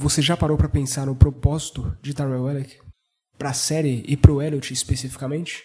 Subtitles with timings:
[0.00, 2.78] Você já parou para pensar no propósito de Tyrell Ellick?
[3.36, 5.64] Para a série e para o Elliot especificamente?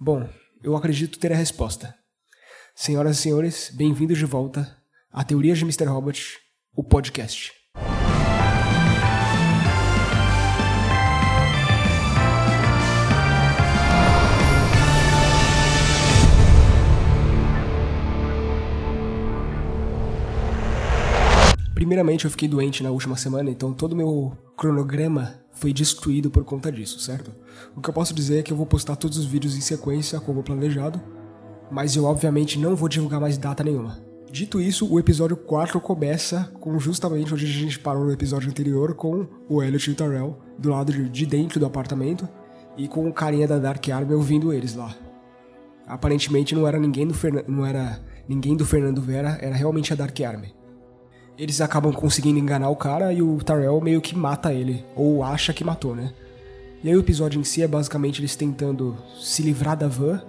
[0.00, 0.28] Bom,
[0.62, 1.92] eu acredito ter a resposta.
[2.72, 5.86] Senhoras e senhores, bem-vindos de volta a Teorias de Mr.
[5.86, 6.38] Robot,
[6.72, 7.57] o podcast.
[21.78, 26.72] Primeiramente, eu fiquei doente na última semana, então todo meu cronograma foi destruído por conta
[26.72, 27.30] disso, certo?
[27.76, 30.18] O que eu posso dizer é que eu vou postar todos os vídeos em sequência,
[30.18, 31.00] como planejado,
[31.70, 33.96] mas eu obviamente não vou divulgar mais data nenhuma.
[34.28, 38.94] Dito isso, o episódio 4 começa com justamente onde a gente parou no episódio anterior,
[38.94, 42.28] com o Elliot e o Tyrell do lado de dentro do apartamento
[42.76, 44.92] e com o carinha da Dark Army ouvindo eles lá.
[45.86, 49.96] Aparentemente não era ninguém do, Fernan não era ninguém do Fernando Vera, era realmente a
[49.96, 50.57] Dark Army
[51.38, 55.52] eles acabam conseguindo enganar o cara e o Tyrell meio que mata ele, ou acha
[55.52, 56.12] que matou, né?
[56.82, 60.20] E aí o episódio em si é basicamente eles tentando se livrar da van,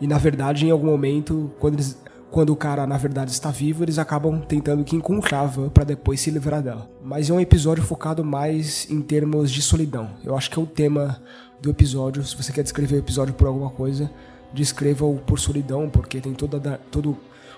[0.00, 1.96] e na verdade, em algum momento, quando, eles,
[2.28, 5.84] quando o cara na verdade está vivo, eles acabam tentando que encontrar a van pra
[5.84, 6.90] depois se livrar dela.
[7.04, 10.10] Mas é um episódio focado mais em termos de solidão.
[10.24, 11.22] Eu acho que é o tema
[11.60, 12.24] do episódio.
[12.24, 14.10] Se você quer descrever o episódio por alguma coisa,
[14.52, 17.16] descreva-o por solidão, porque tem toda, todo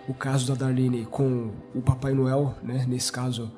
[0.08, 2.84] o caso da Darlene com o Papai Noel, né?
[2.88, 3.50] Nesse caso,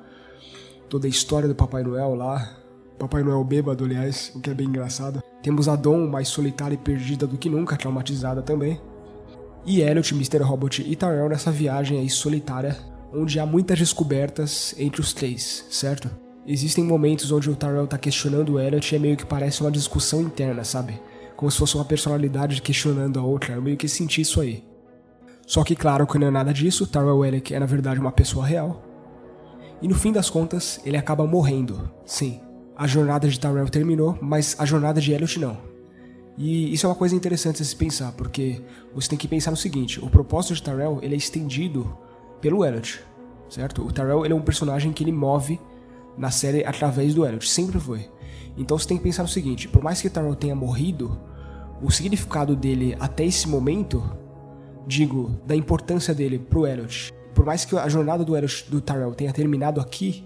[0.89, 2.57] toda a história do Papai Noel lá.
[2.97, 5.21] Papai Noel bêbado, aliás, o que é bem engraçado.
[5.43, 8.81] Temos a Dawn mais solitária e perdida do que nunca, traumatizada também.
[9.65, 10.41] E Elliot, Mr.
[10.41, 12.77] Robot e Tyrell nessa viagem aí solitária,
[13.13, 16.09] onde há muitas descobertas entre os três, certo?
[16.45, 19.69] Existem momentos onde o Tyrell tá questionando o Elliot e é meio que parece uma
[19.69, 20.99] discussão interna, sabe?
[21.35, 24.63] Como se fosse uma personalidade questionando a outra, eu meio que senti isso aí.
[25.47, 28.45] Só que claro que não é nada disso, Tyrell Ellick é na verdade uma pessoa
[28.45, 28.83] real.
[29.81, 31.89] E no fim das contas, ele acaba morrendo.
[32.05, 32.41] Sim,
[32.75, 35.57] a jornada de Tyrell terminou, mas a jornada de Elliot não.
[36.37, 38.61] E isso é uma coisa interessante se pensar, porque
[38.93, 41.97] você tem que pensar no seguinte, o propósito de Tyrell ele é estendido
[42.41, 42.99] pelo Elliot,
[43.49, 43.87] certo?
[43.87, 45.57] O Tyrell ele é um personagem que ele move
[46.17, 48.09] na série através do Elliot, sempre foi.
[48.57, 51.17] Então você tem que pensar no seguinte, por mais que Tyrell tenha morrido,
[51.81, 54.03] o significado dele até esse momento
[54.87, 57.13] digo, da importância dele pro Elliot.
[57.35, 60.25] Por mais que a jornada do Elliot do Tyrell tenha terminado aqui,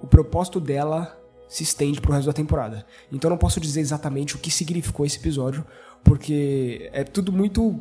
[0.00, 1.18] o propósito dela
[1.48, 2.84] se estende pro resto da temporada.
[3.10, 5.64] Então não posso dizer exatamente o que significou esse episódio,
[6.04, 7.74] porque é tudo muito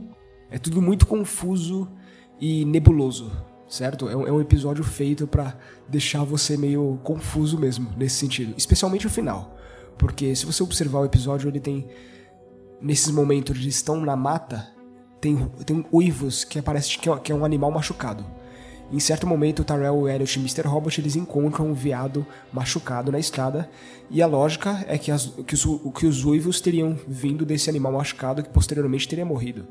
[0.50, 1.90] é tudo muito confuso
[2.40, 3.30] e nebuloso,
[3.68, 4.08] certo?
[4.08, 5.58] É um, é um episódio feito para
[5.90, 9.58] deixar você meio confuso mesmo nesse sentido, especialmente o final,
[9.98, 11.90] porque se você observar o episódio ele tem
[12.82, 14.77] nesses momentos de estão na mata
[15.20, 18.26] tem, tem uivos que parece que é, que é um animal machucado.
[18.92, 20.66] Em certo momento, Tyrell, Elliot e Mr.
[20.66, 23.70] Robot eles encontram um veado machucado na estrada,
[24.10, 27.92] e a lógica é que, as, que, os, que os uivos teriam vindo desse animal
[27.92, 29.68] machucado que posteriormente teria morrido.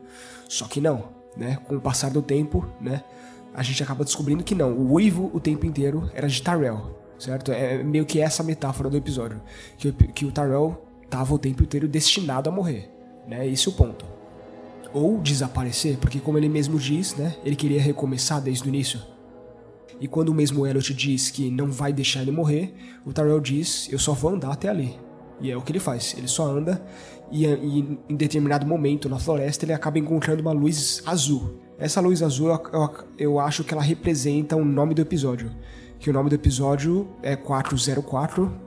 [0.47, 1.59] Só que não, né?
[1.67, 3.03] Com o passar do tempo, né?
[3.55, 7.51] A gente acaba descobrindo que não, o uivo o tempo inteiro era de Tyrell, certo?
[7.53, 9.41] É meio que essa metáfora do episódio,
[9.79, 12.91] que, que o Tyrell estava o tempo inteiro destinado a morrer,
[13.27, 13.49] né?
[13.49, 14.16] Esse é o ponto
[14.93, 19.01] ou desaparecer, porque como ele mesmo diz, né, ele queria recomeçar desde o início.
[20.01, 22.75] E quando o mesmo Elliot diz que não vai deixar ele morrer,
[23.05, 24.99] o Tyrell diz: "Eu só vou andar até ali".
[25.41, 26.15] E é o que ele faz.
[26.17, 26.83] Ele só anda
[27.31, 31.61] e, e em determinado momento na floresta ele acaba encontrando uma luz azul.
[31.79, 35.51] Essa luz azul eu, eu, eu acho que ela representa o nome do episódio,
[35.99, 38.67] que o nome do episódio é 404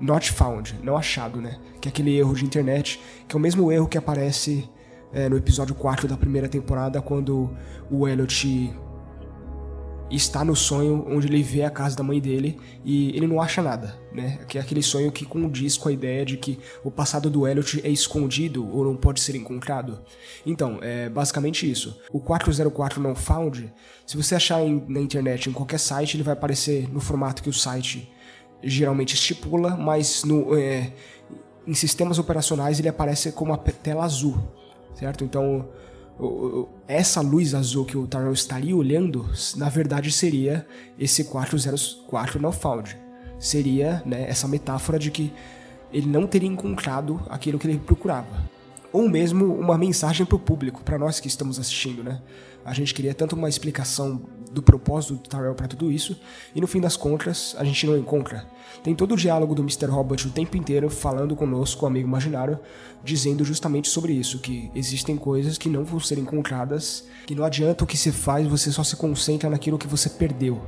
[0.00, 1.58] Not Found, não achado, né?
[1.80, 4.68] Que é aquele erro de internet, que é o mesmo erro que aparece
[5.12, 7.50] é, no episódio 4 da primeira temporada, quando
[7.90, 8.72] o Elliot
[10.10, 13.62] está no sonho onde ele vê a casa da mãe dele e ele não acha
[13.62, 14.40] nada, né?
[14.46, 17.80] Que é aquele sonho que condiz com a ideia de que o passado do Elliot
[17.82, 20.00] é escondido ou não pode ser encontrado.
[20.44, 21.98] Então, é basicamente isso.
[22.12, 23.72] O 404 não found,
[24.06, 27.48] se você achar em, na internet em qualquer site, ele vai aparecer no formato que
[27.48, 28.10] o site
[28.62, 30.92] geralmente estipula, mas no, é,
[31.66, 34.36] em sistemas operacionais ele aparece como uma tela azul
[34.94, 35.24] certo?
[35.24, 35.68] Então,
[36.86, 40.66] essa luz azul que o Tyrell estaria olhando, na verdade seria
[40.98, 42.96] esse 404 no found.
[43.38, 45.32] Seria né, essa metáfora de que
[45.92, 48.50] ele não teria encontrado aquilo que ele procurava.
[48.92, 52.20] Ou mesmo uma mensagem para o público, para nós que estamos assistindo, né?
[52.64, 54.20] A gente queria tanto uma explicação
[54.52, 56.20] do propósito do Tyrell para tudo isso,
[56.54, 58.46] e no fim das contas, a gente não encontra.
[58.84, 59.86] Tem todo o diálogo do Mr.
[59.86, 62.58] Robot o tempo inteiro falando conosco, o amigo imaginário,
[63.02, 67.82] dizendo justamente sobre isso, que existem coisas que não vão ser encontradas, que não adianta
[67.82, 70.60] o que se faz, você só se concentra naquilo que você perdeu,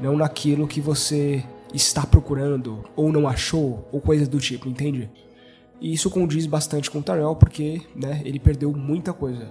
[0.00, 5.10] não naquilo que você está procurando, ou não achou, ou coisa do tipo, entende?
[5.80, 9.48] E isso condiz bastante com o Tyrell porque, né, ele perdeu muita coisa.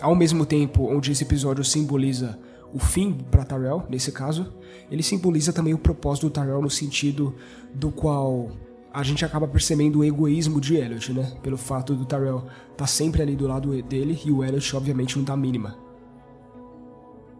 [0.00, 2.38] Ao mesmo tempo onde esse episódio simboliza
[2.72, 4.54] o fim para Tyrell, nesse caso,
[4.90, 7.34] ele simboliza também o propósito do Tyrell no sentido
[7.74, 8.50] do qual
[8.92, 11.32] a gente acaba percebendo o egoísmo de Elliot, né?
[11.42, 15.16] Pelo fato do Tyrell estar tá sempre ali do lado dele e o Elliot, obviamente,
[15.16, 15.76] não dá mínima.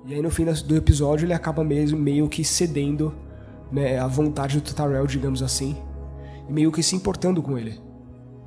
[0.04, 3.14] E aí no fim do episódio ele acaba mesmo meio que cedendo
[3.70, 5.76] né, à vontade do Tyrell, digamos assim,
[6.52, 7.80] meio que se importando com ele.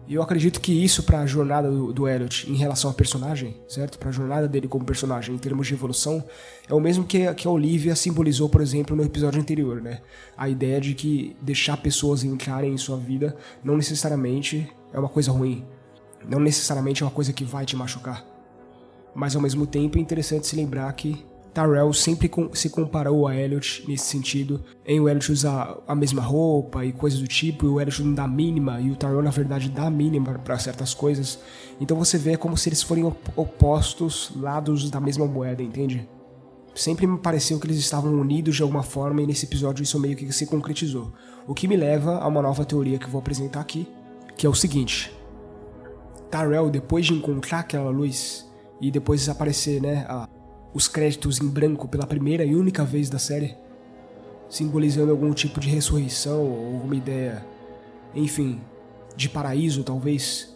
[0.07, 3.57] E eu acredito que isso para a jornada do, do Elliot em relação ao personagem,
[3.67, 3.97] certo?
[3.97, 6.23] Para a jornada dele como personagem em termos de evolução,
[6.69, 10.01] é o mesmo que, que a Olivia simbolizou, por exemplo, no episódio anterior, né?
[10.37, 15.31] A ideia de que deixar pessoas entrarem em sua vida não necessariamente é uma coisa
[15.31, 15.65] ruim.
[16.27, 18.23] Não necessariamente é uma coisa que vai te machucar.
[19.15, 21.25] Mas ao mesmo tempo é interessante se lembrar que
[21.55, 26.83] Tyrell sempre se comparou a Elliot nesse sentido, em o Elliot usar a mesma roupa
[26.83, 29.69] e coisas do tipo, e o Elliot não dá mínima, e o Tyrell na verdade
[29.69, 31.39] dá mínima para certas coisas.
[31.79, 33.05] Então você vê como se eles forem
[33.37, 36.05] opostos lados da mesma moeda, entende?
[36.75, 40.17] Sempre me pareceu que eles estavam unidos de alguma forma e nesse episódio isso meio
[40.17, 41.13] que se concretizou.
[41.47, 43.87] O que me leva a uma nova teoria que eu vou apresentar aqui,
[44.35, 45.09] que é o seguinte:
[46.29, 48.45] Tyrell, depois de encontrar aquela luz
[48.81, 50.27] e depois aparecer, né, a
[50.75, 53.55] os créditos em branco pela primeira e única vez da série,
[54.49, 57.45] simbolizando algum tipo de ressurreição ou alguma ideia,
[58.13, 58.59] enfim,
[59.15, 60.53] de paraíso talvez.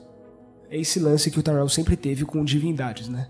[0.70, 3.30] É esse lance que o Tyrell sempre teve com divindades, né?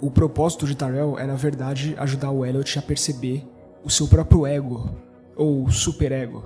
[0.00, 3.46] O propósito de Tyrell é, na verdade, ajudar o Elliot a perceber
[3.84, 4.90] o seu próprio ego,
[5.36, 6.44] ou superego,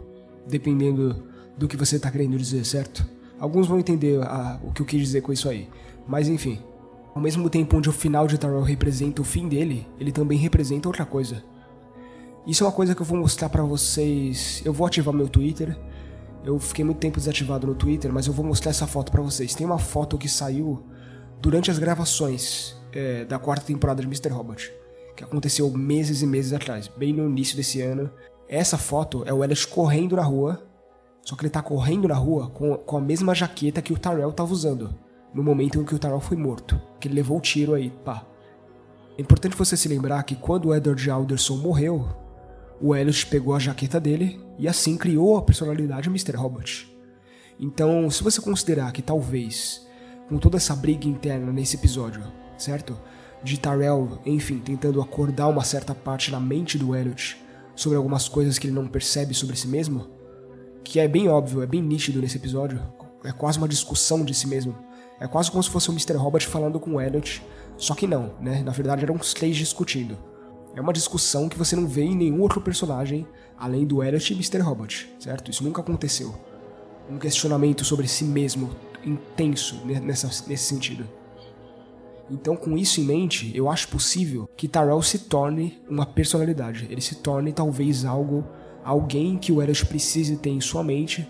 [0.49, 1.25] dependendo
[1.57, 3.09] do que você está querendo dizer, certo?
[3.39, 5.69] Alguns vão entender a, o que eu quis dizer com isso aí,
[6.07, 6.59] mas enfim.
[7.17, 10.87] Ao mesmo tempo onde o final de Tyrell representa o fim dele, ele também representa
[10.87, 11.43] outra coisa.
[12.47, 14.61] Isso é uma coisa que eu vou mostrar para vocês.
[14.67, 15.75] Eu vou ativar meu Twitter.
[16.45, 19.55] Eu fiquei muito tempo desativado no Twitter, mas eu vou mostrar essa foto para vocês.
[19.55, 20.85] Tem uma foto que saiu
[21.41, 24.29] durante as gravações é, da quarta temporada de Mr.
[24.29, 24.71] Robot,
[25.17, 28.11] que aconteceu meses e meses atrás, bem no início desse ano.
[28.47, 30.63] Essa foto é o Elliot correndo na rua,
[31.23, 34.33] só que ele tá correndo na rua com, com a mesma jaqueta que o Tyrell
[34.33, 35.06] tava usando
[35.37, 38.27] no momento em que o Tyrell foi morto, que ele levou o tiro aí, pá.
[39.19, 42.09] É importante você se lembrar que quando o Edward Alderson morreu,
[42.81, 46.35] o Elliot pegou a jaqueta dele e assim criou a personalidade Mr.
[46.37, 46.91] Robot.
[47.61, 49.87] Então, se você considerar que talvez,
[50.27, 52.23] com toda essa briga interna nesse episódio,
[52.57, 52.99] certo?
[53.43, 57.37] De Tyrell, enfim, tentando acordar uma certa parte na mente do Elliot
[57.75, 60.09] sobre algumas coisas que ele não percebe sobre si mesmo,
[60.83, 62.81] que é bem óbvio, é bem nítido nesse episódio,
[63.23, 64.75] é quase uma discussão de si mesmo.
[65.19, 66.15] É quase como se fosse o Mr.
[66.15, 67.43] Robot falando com o Elliot,
[67.77, 68.63] só que não, né?
[68.63, 70.17] Na verdade eram os três discutindo.
[70.75, 73.27] É uma discussão que você não vê em nenhum outro personagem
[73.59, 74.59] além do Elliot e Mr.
[74.59, 75.51] Robot, certo?
[75.51, 76.35] Isso nunca aconteceu.
[77.11, 78.71] Um questionamento sobre si mesmo
[79.05, 81.09] intenso nessa, nesse sentido.
[82.31, 86.87] Então, com isso em mente, eu acho possível que Tyrell se torne uma personalidade.
[86.91, 88.45] Ele se torne talvez algo,
[88.85, 91.27] alguém que o Elliot precise ter em sua mente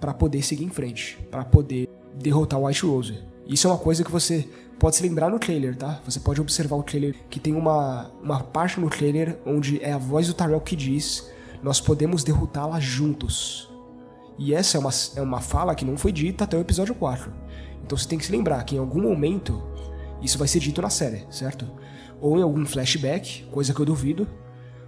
[0.00, 3.18] para poder seguir em frente, para poder derrotar o White Rose.
[3.46, 6.00] Isso é uma coisa que você pode se lembrar no trailer, tá?
[6.04, 9.98] Você pode observar o trailer que tem uma, uma parte no trailer onde é a
[9.98, 11.30] voz do Tyrell que diz:
[11.62, 13.70] Nós podemos derrotá-la juntos.
[14.38, 17.32] E essa é uma, é uma fala que não foi dita até o episódio 4.
[17.84, 19.62] Então você tem que se lembrar que em algum momento
[20.22, 21.66] isso vai ser dito na série, certo?
[22.20, 24.26] Ou em algum flashback, coisa que eu duvido,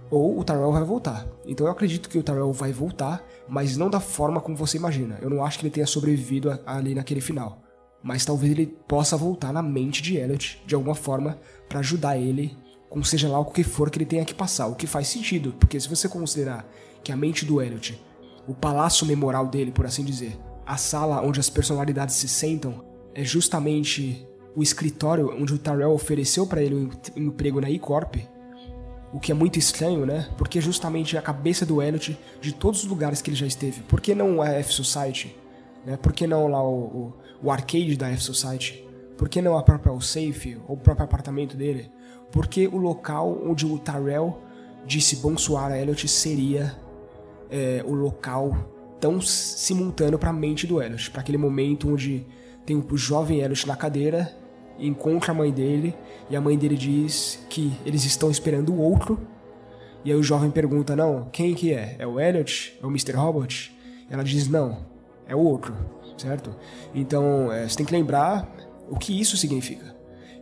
[0.09, 1.27] ou o Tyrell vai voltar.
[1.45, 5.17] Então eu acredito que o Tyrell vai voltar, mas não da forma como você imagina.
[5.21, 7.61] Eu não acho que ele tenha sobrevivido ali naquele final.
[8.03, 12.57] Mas talvez ele possa voltar na mente de Elliot de alguma forma para ajudar ele
[12.89, 14.67] com seja lá o que for que ele tenha que passar.
[14.67, 16.65] O que faz sentido, porque se você considerar
[17.03, 18.01] que a mente do Elliot,
[18.47, 23.23] o palácio memoral dele, por assim dizer, a sala onde as personalidades se sentam, é
[23.23, 28.15] justamente o escritório onde o Tyrell ofereceu para ele um emprego na E-Corp,
[29.17, 30.29] o que é muito estranho, né?
[30.37, 33.81] Porque é justamente a cabeça do Elliot de todos os lugares que ele já esteve.
[33.81, 35.35] Por que não a F-Society?
[35.83, 35.97] Né?
[35.97, 38.87] Por que não lá o, o, o arcade da F-Society?
[39.17, 41.89] Por que não a própria safe ou o próprio apartamento dele?
[42.31, 44.37] Porque o local onde o Tyrell
[44.85, 46.75] disse bonsoir a Elliot seria
[47.49, 48.55] é, o local
[48.99, 52.23] tão simultâneo para a mente do Elliot, para aquele momento onde
[52.67, 54.37] tem o jovem Elliot na cadeira
[54.79, 55.95] encontra a mãe dele
[56.29, 59.19] e a mãe dele diz que eles estão esperando o outro.
[60.03, 61.95] E aí o jovem pergunta: Não, quem que é?
[61.99, 62.77] É o Elliot?
[62.81, 63.13] É o Mr.
[63.13, 63.75] Robot?
[64.09, 64.85] Ela diz: Não,
[65.27, 65.75] é o outro,
[66.17, 66.55] certo?
[66.93, 68.49] Então é, você tem que lembrar
[68.89, 69.95] o que isso significa.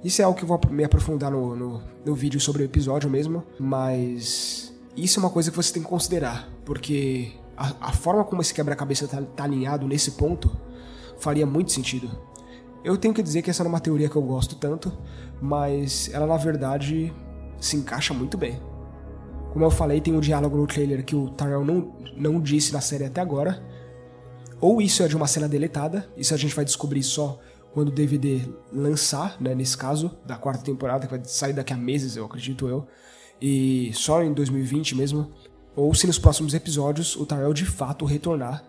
[0.03, 3.09] Isso é algo que eu vou me aprofundar no, no, no vídeo sobre o episódio
[3.09, 8.23] mesmo, mas Isso é uma coisa que você tem que considerar, porque a, a forma
[8.23, 10.55] como esse quebra-cabeça tá, tá alinhado nesse ponto
[11.17, 12.09] faria muito sentido.
[12.85, 14.95] Eu tenho que dizer que essa não é uma teoria que eu gosto tanto,
[15.41, 17.11] mas ela na verdade
[17.59, 18.61] se encaixa muito bem.
[19.51, 22.81] Como eu falei, tem um diálogo no trailer que o Tyrell não, não disse na
[22.81, 23.59] série até agora.
[24.61, 27.39] Ou isso é de uma cena deletada, isso a gente vai descobrir só
[27.73, 31.77] quando o DVD lançar, né, nesse caso, da quarta temporada, que vai sair daqui a
[31.77, 32.85] meses, eu acredito eu,
[33.41, 35.31] e só em 2020 mesmo,
[35.75, 38.63] ou se nos próximos episódios o Tyrell de fato retornar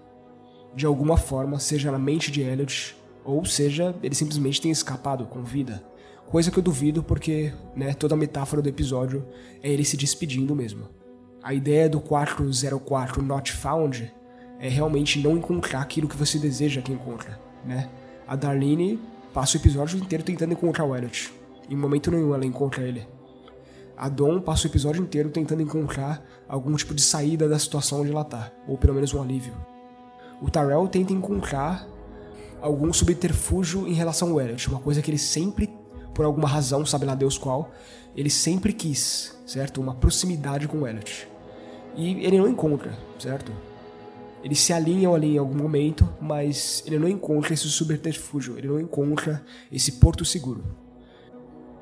[0.75, 5.43] de alguma forma, seja na mente de Elliot ou seja, ele simplesmente tem escapado com
[5.43, 5.83] vida.
[6.27, 9.27] Coisa que eu duvido porque né, toda a metáfora do episódio
[9.63, 10.89] é ele se despedindo mesmo.
[11.43, 14.13] A ideia do 404 Not Found
[14.61, 17.91] é realmente não encontrar aquilo que você deseja que encontra, né?
[18.27, 19.01] A Darlene
[19.35, 21.33] passa o episódio inteiro tentando encontrar o Elliot.
[21.69, 23.07] Em momento nenhum ela encontra ele.
[23.97, 28.11] A Dawn passa o episódio inteiro tentando encontrar algum tipo de saída da situação onde
[28.11, 29.55] ela tá, ou pelo menos um alívio.
[30.41, 31.89] O Tyrell tenta encontrar
[32.61, 35.71] algum subterfúgio em relação ao Elliot, uma coisa que ele sempre,
[36.15, 37.71] por alguma razão, sabe lá Deus qual,
[38.17, 39.81] ele sempre quis, certo?
[39.81, 41.29] Uma proximidade com o Elliot.
[41.95, 43.53] E ele não encontra, certo?
[44.43, 48.79] Eles se alinham ali em algum momento, mas ele não encontra esse subterfúgio, ele não
[48.79, 50.65] encontra esse porto seguro.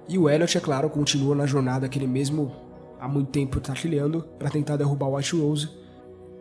[0.08, 2.52] E o Elliot, é claro, continua na jornada que ele mesmo
[3.00, 5.68] há muito tempo está trilhando para tentar derrubar o White Rose,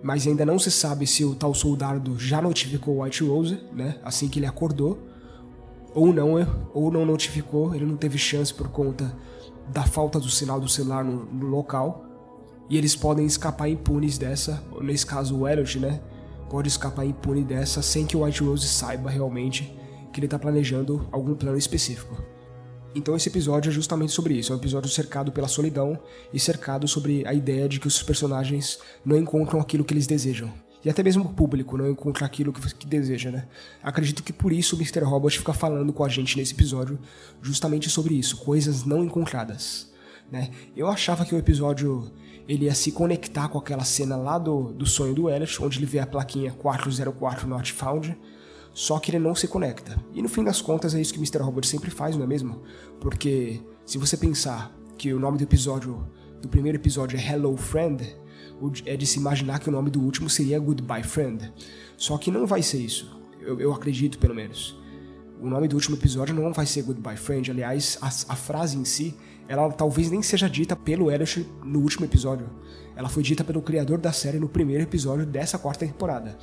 [0.03, 3.95] mas ainda não se sabe se o tal soldado já notificou o White Rose, né,
[4.03, 4.99] assim que ele acordou,
[5.95, 6.35] ou não,
[6.73, 9.15] ou não notificou, ele não teve chance por conta
[9.69, 12.05] da falta do sinal do celular no, no local,
[12.69, 16.01] e eles podem escapar impunes dessa, nesse caso o Elliot, né,
[16.49, 19.75] pode escapar impune dessa sem que o White Rose saiba realmente
[20.11, 22.15] que ele está planejando algum plano específico.
[22.95, 25.97] Então esse episódio é justamente sobre isso, é um episódio cercado pela solidão
[26.31, 30.53] e cercado sobre a ideia de que os personagens não encontram aquilo que eles desejam.
[30.85, 33.47] E até mesmo o público não encontra aquilo que, que deseja, né?
[33.81, 34.99] Acredito que por isso o Mr.
[34.99, 36.99] Robot fica falando com a gente nesse episódio
[37.41, 39.89] justamente sobre isso, coisas não encontradas,
[40.31, 40.51] né?
[40.75, 42.11] Eu achava que o episódio
[42.47, 45.85] ele ia se conectar com aquela cena lá do, do sonho do Elliot, onde ele
[45.85, 48.17] vê a plaquinha 404 Not Found,
[48.73, 49.97] só que ele não se conecta.
[50.13, 51.39] E no fim das contas é isso que Mr.
[51.39, 52.61] Robot sempre faz, não é mesmo?
[52.99, 56.07] Porque se você pensar que o nome do episódio,
[56.41, 58.03] do primeiro episódio é Hello Friend,
[58.85, 61.51] é de se imaginar que o nome do último seria Goodbye Friend.
[61.97, 63.19] Só que não vai ser isso.
[63.41, 64.77] Eu, eu acredito, pelo menos.
[65.41, 67.51] O nome do último episódio não vai ser Goodbye Friend.
[67.51, 69.15] Aliás, a, a frase em si,
[69.47, 72.49] ela talvez nem seja dita pelo Elliot no último episódio.
[72.95, 76.37] Ela foi dita pelo criador da série no primeiro episódio dessa quarta temporada.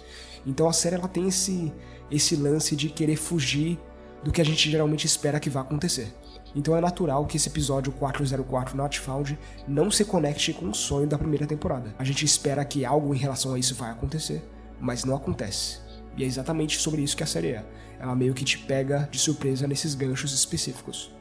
[0.47, 1.73] Então a série ela tem esse,
[2.11, 3.79] esse lance de querer fugir
[4.23, 6.13] do que a gente geralmente espera que vá acontecer.
[6.55, 9.39] Então é natural que esse episódio 404 Not Found
[9.69, 11.95] não se conecte com o sonho da primeira temporada.
[11.99, 14.43] A gente espera que algo em relação a isso vai acontecer,
[14.81, 15.79] mas não acontece.
[16.17, 17.65] E é exatamente sobre isso que a série é.
[18.01, 21.15] Ela meio que te pega de surpresa nesses ganchos específicos.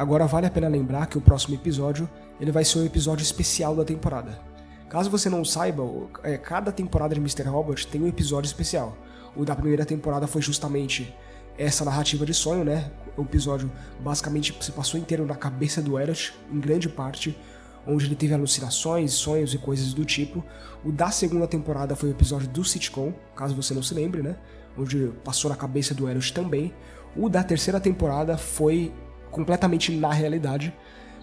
[0.00, 2.08] Agora vale a pena lembrar que o próximo episódio
[2.40, 4.40] ele vai ser um episódio especial da temporada.
[4.88, 5.82] Caso você não saiba,
[6.22, 7.42] é, cada temporada de Mr.
[7.42, 8.96] Robot tem um episódio especial.
[9.36, 11.14] O da primeira temporada foi justamente
[11.58, 12.90] essa narrativa de sonho, né?
[13.14, 13.70] O episódio
[14.02, 17.38] basicamente se passou inteiro na cabeça do Elliot, em grande parte,
[17.86, 20.42] onde ele teve alucinações, sonhos e coisas do tipo.
[20.82, 24.36] O da segunda temporada foi o episódio do sitcom, caso você não se lembre, né?
[24.78, 26.72] Onde passou na cabeça do Elliot também.
[27.14, 28.90] O da terceira temporada foi
[29.30, 30.74] completamente na realidade,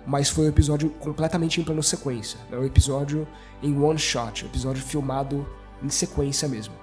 [0.05, 2.39] mas foi um episódio completamente em plano sequência.
[2.51, 3.27] É um episódio
[3.61, 5.45] em one shot, episódio filmado
[5.83, 6.73] em sequência mesmo.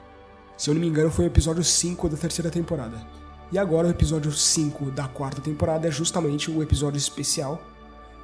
[0.57, 3.05] Se eu não me engano, foi o episódio 5 da terceira temporada.
[3.51, 7.63] E agora o episódio 5 da quarta temporada é justamente o episódio especial.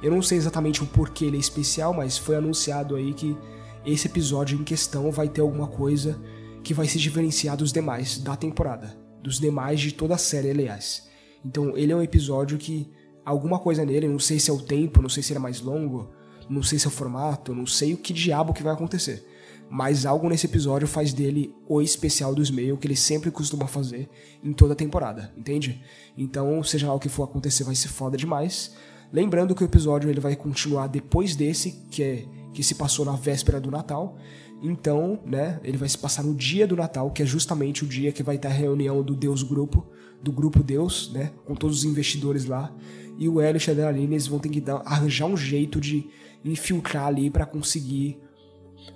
[0.01, 3.37] Eu não sei exatamente o porquê ele é especial, mas foi anunciado aí que
[3.85, 6.19] esse episódio em questão vai ter alguma coisa
[6.63, 11.09] que vai se diferenciar dos demais da temporada, dos demais de toda a série, aliás.
[11.43, 12.89] Então ele é um episódio que
[13.25, 15.61] alguma coisa nele, não sei se é o tempo, não sei se ele é mais
[15.61, 16.09] longo,
[16.49, 19.25] não sei se é o formato, não sei o que diabo que vai acontecer.
[19.69, 24.09] Mas algo nesse episódio faz dele o especial do Smail que ele sempre costuma fazer
[24.43, 25.81] em toda a temporada, entende?
[26.17, 28.75] Então, seja lá o que for acontecer, vai ser foda demais.
[29.13, 33.15] Lembrando que o episódio ele vai continuar depois desse, que é que se passou na
[33.15, 34.17] véspera do Natal.
[34.61, 38.11] Então, né, ele vai se passar no dia do Natal, que é justamente o dia
[38.11, 39.87] que vai ter a reunião do Deus Grupo,
[40.21, 42.71] do Grupo Deus, né, com todos os investidores lá.
[43.17, 46.07] E o Elliot e a Adeline eles vão ter que dar, arranjar um jeito de
[46.45, 48.19] infiltrar ali para conseguir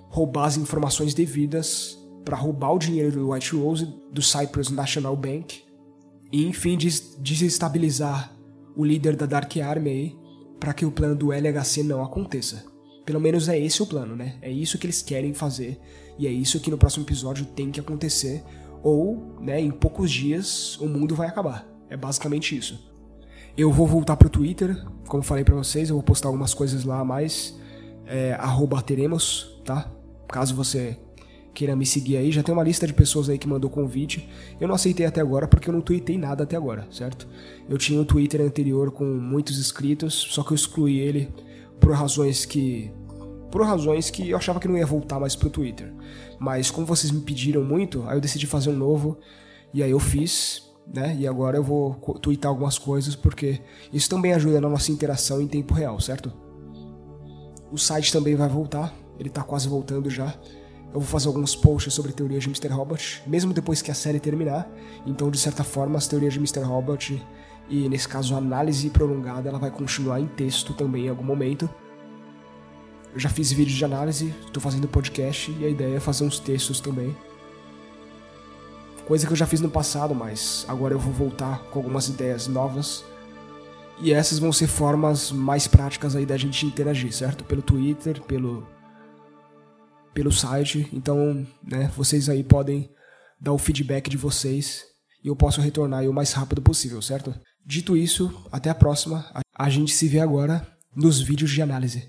[0.08, 5.62] roubar as informações devidas, para roubar o dinheiro do White Rose, do Cyprus National Bank,
[6.32, 8.36] e enfim des desestabilizar
[8.76, 10.16] o líder da Dark Army aí,
[10.58, 12.75] para que o plano do LHC não aconteça.
[13.06, 14.34] Pelo menos é esse o plano, né?
[14.42, 15.80] É isso que eles querem fazer
[16.18, 18.42] e é isso que no próximo episódio tem que acontecer
[18.82, 21.66] ou, né, em poucos dias o mundo vai acabar.
[21.88, 22.84] É basicamente isso.
[23.56, 27.00] Eu vou voltar pro Twitter, como falei para vocês, eu vou postar algumas coisas lá
[27.00, 27.58] a mais,
[28.06, 28.36] é,
[28.84, 29.90] teremos, tá?
[30.28, 30.98] Caso você
[31.54, 34.28] queira me seguir aí, já tem uma lista de pessoas aí que mandou convite.
[34.60, 37.26] Eu não aceitei até agora porque eu não tuitei nada até agora, certo?
[37.68, 41.32] Eu tinha um Twitter anterior com muitos inscritos, só que eu excluí ele
[41.86, 42.90] por razões que
[43.48, 45.94] por razões que eu achava que não ia voltar mais pro Twitter.
[46.36, 49.16] Mas como vocês me pediram muito, aí eu decidi fazer um novo
[49.72, 51.16] e aí eu fiz, né?
[51.16, 53.60] E agora eu vou twittar algumas coisas porque
[53.92, 56.32] isso também ajuda na nossa interação em tempo real, certo?
[57.70, 60.34] O site também vai voltar, ele tá quase voltando já.
[60.92, 62.68] Eu vou fazer alguns posts sobre teorias de Mr.
[62.68, 64.68] Robot, mesmo depois que a série terminar.
[65.06, 66.62] Então, de certa forma, as teorias de Mr.
[66.62, 67.24] Robot
[67.68, 71.68] e, nesse caso, a análise prolongada, ela vai continuar em texto também em algum momento.
[73.12, 76.38] Eu já fiz vídeos de análise, estou fazendo podcast e a ideia é fazer uns
[76.38, 77.16] textos também.
[79.06, 82.46] Coisa que eu já fiz no passado, mas agora eu vou voltar com algumas ideias
[82.46, 83.04] novas.
[84.00, 87.42] E essas vão ser formas mais práticas aí da gente interagir, certo?
[87.44, 88.66] Pelo Twitter, pelo
[90.12, 90.88] pelo site.
[90.92, 92.90] Então, né, vocês aí podem
[93.40, 94.84] dar o feedback de vocês
[95.22, 97.34] e eu posso retornar aí o mais rápido possível, certo?
[97.68, 99.26] Dito isso, até a próxima.
[99.52, 102.04] A gente se vê agora nos vídeos de análise.